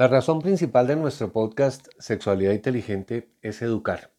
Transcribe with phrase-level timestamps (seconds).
[0.00, 4.10] La razón principal de nuestro podcast Sexualidad Inteligente es educar.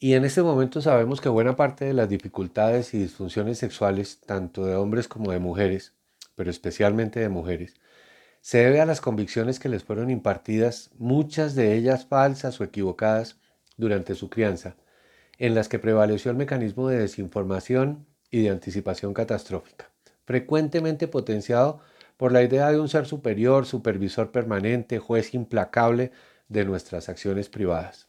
[0.00, 4.66] Y en este momento sabemos que buena parte de las dificultades y disfunciones sexuales, tanto
[4.66, 5.94] de hombres como de mujeres,
[6.34, 7.74] pero especialmente de mujeres,
[8.40, 13.36] se debe a las convicciones que les fueron impartidas, muchas de ellas falsas o equivocadas,
[13.76, 14.74] durante su crianza,
[15.38, 19.92] en las que prevaleció el mecanismo de desinformación y de anticipación catastrófica,
[20.24, 21.82] frecuentemente potenciado
[22.16, 26.12] por la idea de un ser superior, supervisor permanente, juez implacable
[26.48, 28.08] de nuestras acciones privadas.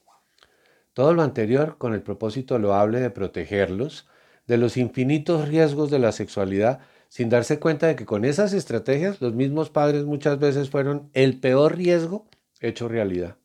[0.93, 4.07] Todo lo anterior con el propósito loable de protegerlos
[4.47, 9.21] de los infinitos riesgos de la sexualidad, sin darse cuenta de que con esas estrategias
[9.21, 12.25] los mismos padres muchas veces fueron el peor riesgo
[12.61, 13.35] hecho realidad.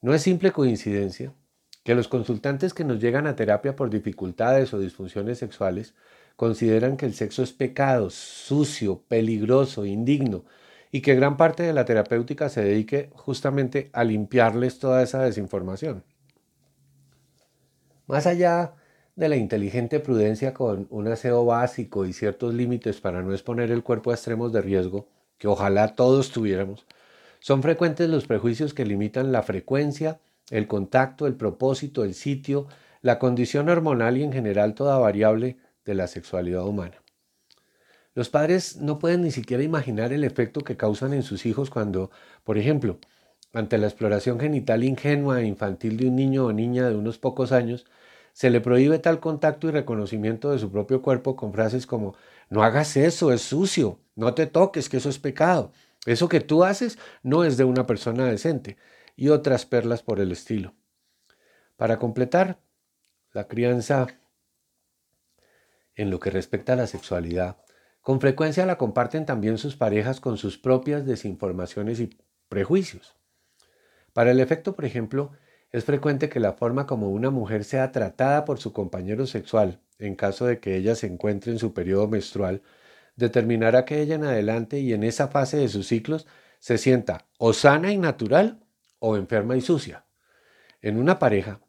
[0.00, 1.32] No es simple coincidencia
[1.84, 5.94] que los consultantes que nos llegan a terapia por dificultades o disfunciones sexuales
[6.36, 10.44] consideran que el sexo es pecado, sucio, peligroso, indigno,
[10.92, 16.04] y que gran parte de la terapéutica se dedique justamente a limpiarles toda esa desinformación.
[18.06, 18.74] Más allá
[19.16, 23.82] de la inteligente prudencia con un aseo básico y ciertos límites para no exponer el
[23.82, 26.86] cuerpo a extremos de riesgo, que ojalá todos tuviéramos,
[27.40, 32.66] son frecuentes los prejuicios que limitan la frecuencia, el contacto, el propósito, el sitio,
[33.02, 35.56] la condición hormonal y en general toda variable
[35.86, 37.02] de la sexualidad humana.
[38.14, 42.10] Los padres no pueden ni siquiera imaginar el efecto que causan en sus hijos cuando,
[42.44, 42.98] por ejemplo,
[43.52, 47.52] ante la exploración genital ingenua e infantil de un niño o niña de unos pocos
[47.52, 47.86] años,
[48.32, 52.16] se le prohíbe tal contacto y reconocimiento de su propio cuerpo con frases como
[52.50, 55.72] no hagas eso, es sucio, no te toques, que eso es pecado,
[56.04, 58.76] eso que tú haces no es de una persona decente,
[59.16, 60.74] y otras perlas por el estilo.
[61.76, 62.60] Para completar,
[63.32, 64.06] la crianza
[65.96, 67.56] en lo que respecta a la sexualidad,
[68.00, 72.16] con frecuencia la comparten también sus parejas con sus propias desinformaciones y
[72.48, 73.16] prejuicios.
[74.12, 75.32] Para el efecto, por ejemplo,
[75.72, 80.14] es frecuente que la forma como una mujer sea tratada por su compañero sexual, en
[80.14, 82.62] caso de que ella se encuentre en su periodo menstrual,
[83.16, 86.26] determinará que ella en adelante y en esa fase de sus ciclos
[86.60, 88.64] se sienta o sana y natural
[88.98, 90.06] o enferma y sucia.
[90.80, 91.60] En una pareja,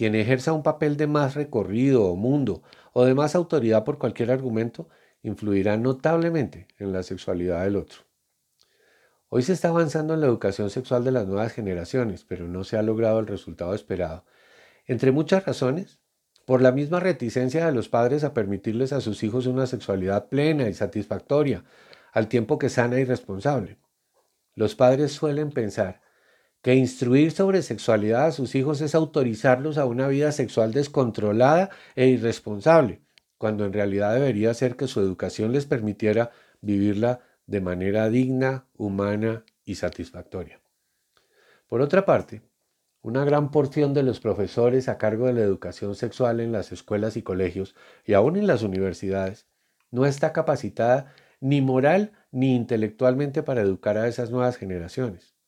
[0.00, 2.62] quien ejerza un papel de más recorrido o mundo
[2.94, 4.88] o de más autoridad por cualquier argumento,
[5.22, 8.00] influirá notablemente en la sexualidad del otro.
[9.28, 12.78] Hoy se está avanzando en la educación sexual de las nuevas generaciones, pero no se
[12.78, 14.24] ha logrado el resultado esperado.
[14.86, 16.00] Entre muchas razones,
[16.46, 20.66] por la misma reticencia de los padres a permitirles a sus hijos una sexualidad plena
[20.70, 21.62] y satisfactoria,
[22.10, 23.76] al tiempo que sana y responsable.
[24.54, 26.00] Los padres suelen pensar
[26.62, 32.08] que instruir sobre sexualidad a sus hijos es autorizarlos a una vida sexual descontrolada e
[32.08, 33.00] irresponsable,
[33.38, 39.44] cuando en realidad debería ser que su educación les permitiera vivirla de manera digna, humana
[39.64, 40.60] y satisfactoria.
[41.66, 42.42] Por otra parte,
[43.02, 47.16] una gran porción de los profesores a cargo de la educación sexual en las escuelas
[47.16, 49.46] y colegios y aún en las universidades
[49.90, 55.39] no está capacitada ni moral ni intelectualmente para educar a esas nuevas generaciones.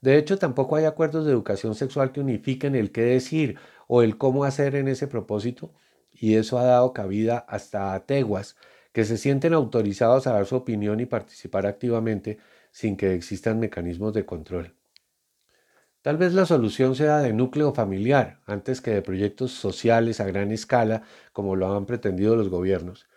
[0.00, 3.58] De hecho, tampoco hay acuerdos de educación sexual que unifiquen el qué decir
[3.88, 5.72] o el cómo hacer en ese propósito,
[6.12, 8.56] y eso ha dado cabida hasta a teguas
[8.92, 12.38] que se sienten autorizados a dar su opinión y participar activamente
[12.70, 14.74] sin que existan mecanismos de control.
[16.02, 20.52] Tal vez la solución sea de núcleo familiar antes que de proyectos sociales a gran
[20.52, 21.02] escala
[21.32, 23.08] como lo han pretendido los gobiernos,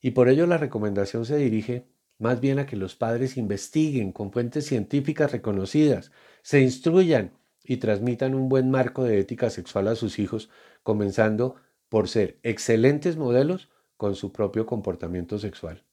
[0.00, 4.32] y por ello la recomendación se dirige más bien a que los padres investiguen con
[4.32, 6.12] fuentes científicas reconocidas,
[6.42, 7.32] se instruyan
[7.64, 10.50] y transmitan un buen marco de ética sexual a sus hijos,
[10.82, 11.56] comenzando
[11.88, 15.84] por ser excelentes modelos con su propio comportamiento sexual.